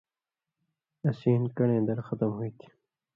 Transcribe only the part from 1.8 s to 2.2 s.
دڑ